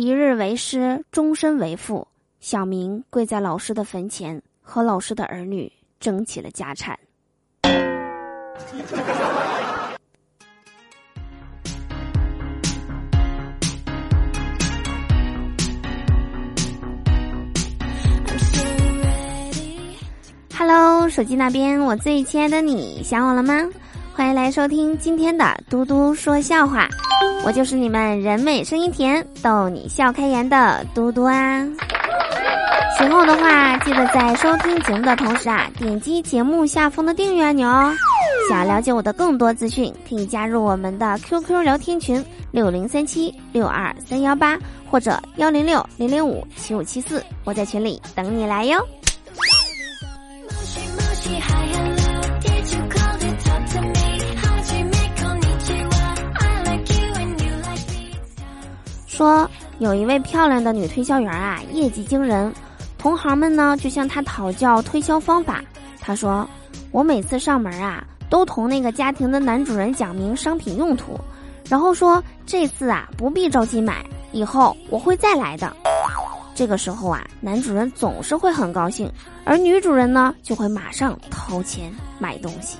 [0.00, 2.06] 一日为师，终身为父。
[2.38, 6.96] 小明跪在老师的坟前，和老师的儿女争起了家产。
[20.56, 23.68] Hello，手机那边，我最亲爱的你，想我了吗？
[24.14, 26.88] 欢迎来收听今天的嘟嘟说笑话，
[27.44, 31.66] 我就是你们人美声音甜、逗你笑开颜的嘟嘟啊。
[32.98, 37.94] 喜欢我的话，记得在收听节目的同时啊，点击节目下方的订阅按钮哦。
[38.50, 44.58] 想了解我的更多资讯，可以加入我们的 QQ 聊天群六零三七六二三幺八
[44.90, 48.78] 或者幺零六零零五七五七四，我在群里等你来哟。
[59.18, 59.50] 说
[59.80, 62.54] 有一位漂亮的女推销员啊，业绩惊人，
[62.98, 65.60] 同行们呢就向她讨教推销方法。
[66.00, 66.48] 她说
[66.92, 71.18] ：“我每次上门啊，都同那个家庭的男主人讲明商品用途，
[71.68, 75.74] 然后说这次啊不必着急买，以后我会再来的。”
[76.54, 79.10] 这个时候啊，男主人总是会很高兴，
[79.42, 82.78] 而女主人呢就会马上掏钱买东西。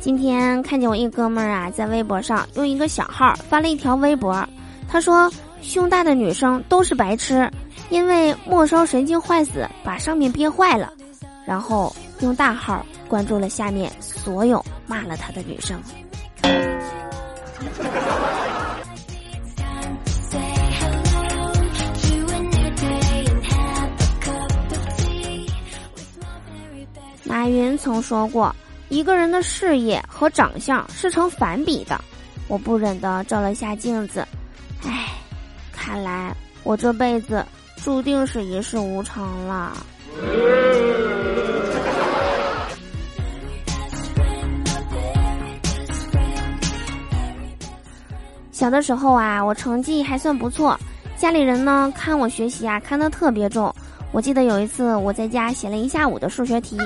[0.00, 4.42] 今天看见我一哥们儿啊，在微博上用一个小号发了一条微博，
[4.88, 7.48] 他说：“胸大的女生都是白痴，
[7.90, 10.90] 因为末梢神经坏死把上面憋坏了。”
[11.46, 15.78] 然后用大号关注了下面所有骂了他的女生。
[27.24, 28.54] 马云曾说过。
[28.90, 31.98] 一个人的事业和长相是成反比的，
[32.48, 34.26] 我不忍的照了下镜子，
[34.84, 35.10] 唉，
[35.72, 36.34] 看来
[36.64, 37.46] 我这辈子
[37.76, 39.76] 注定是一事无成了。
[48.50, 50.76] 小的时候啊，我成绩还算不错，
[51.16, 53.72] 家里人呢看我学习啊看得特别重。
[54.12, 56.76] 我记得有一次我在家写了一下午的数学题。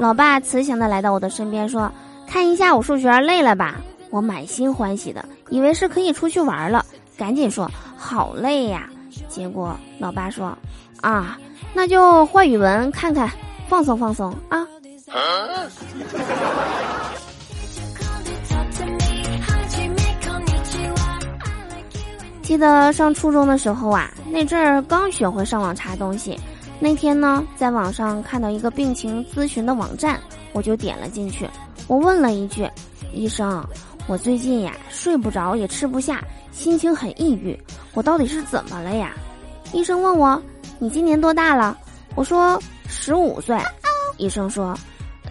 [0.00, 1.90] 老爸慈祥的来到我的身边说
[2.28, 3.76] ：“看一下午数学累了吧？”
[4.10, 6.84] 我满心欢喜的以为是可以出去玩了，
[7.16, 8.88] 赶紧说：“好累呀！”
[9.28, 10.56] 结果老爸说
[11.00, 11.38] ：“啊，
[11.72, 13.30] 那就换语文看看，
[13.68, 14.66] 放松放松啊。”
[22.42, 26.38] 记得上初中的时候啊，那阵儿刚学会上网查东西。
[26.84, 30.20] 那天呢，在网上看到一个病情咨询的网站，
[30.52, 31.48] 我就点了进去。
[31.86, 32.70] 我问了一句
[33.10, 33.66] ：“医生，
[34.06, 37.58] 我最近呀睡不着，也吃不下，心情很抑郁，
[37.94, 39.14] 我到底是怎么了呀？”
[39.72, 40.38] 医生问我
[40.78, 41.74] ：“你今年多大了？”
[42.16, 43.58] 我说：“十五岁。”
[44.18, 44.76] 医生说：“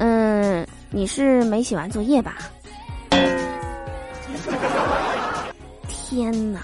[0.02, 2.36] 嗯，你是没写完作业吧？”
[5.88, 6.62] 天哪，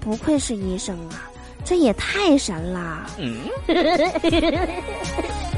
[0.00, 1.30] 不愧是医生啊！
[1.64, 3.06] 这也太神了！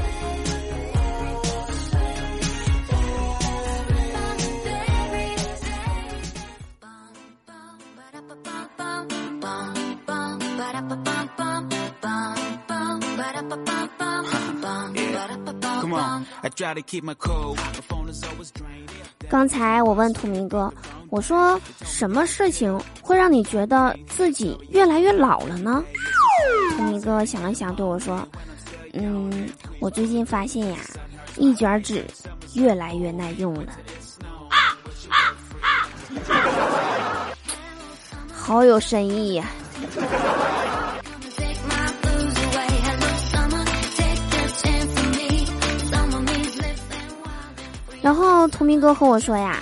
[19.29, 20.71] 刚才我问土明哥，
[21.09, 25.83] 我说什么事情会让你觉得自己越来越老了呢？
[26.75, 28.27] 土明哥想了想，对我说
[28.93, 30.77] ：“嗯，我最近发现呀，
[31.37, 32.05] 一卷纸
[32.53, 33.71] 越来越耐用了，
[38.31, 39.45] 好有深意呀。”
[48.01, 49.61] 然后图明哥和我说呀，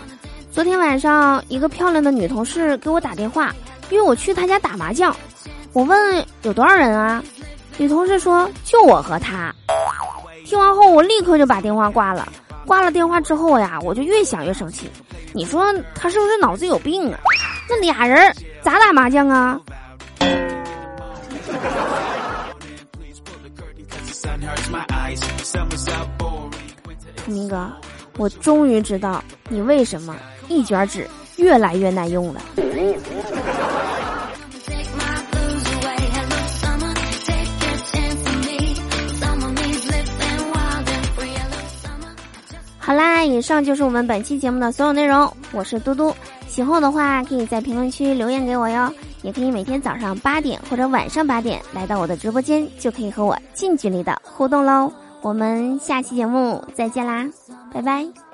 [0.56, 3.54] 昨天晚上一个漂亮的女同事给我打电话，
[3.90, 5.14] 约我去她家打麻将。
[5.74, 7.22] 我问有多少人啊？
[7.78, 9.54] 女同事说就我和她。
[10.46, 12.32] 听完后，我立刻就把电话挂了。
[12.66, 14.90] 挂了电话之后呀，我就越想越生气。
[15.34, 17.20] 你说她是不是脑子有病啊？
[17.70, 19.60] 那俩人咋打麻将啊？
[27.26, 27.70] 明哥。
[28.18, 30.16] 我终于知道你为什么
[30.48, 31.08] 一卷纸
[31.38, 32.42] 越来越耐用了。
[42.78, 45.32] 好啦，以上就是我们本期节目的所有内容。
[45.52, 46.14] 我是嘟嘟，
[46.48, 48.94] 喜欢的话可以在评论区留言给我哟，
[49.24, 54.94] 也可以每天早上八点或者晚上八点来到我的直播间，就可以和我近距离的互动喽。
[55.24, 57.28] 我们下期节目再见啦，
[57.74, 58.25] 拜拜。